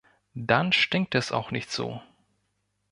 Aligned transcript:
Dann 0.33 0.73
stinkt 0.73 1.13
es 1.13 1.31
auch 1.31 1.51
nicht 1.51 1.69
so. 1.71 2.01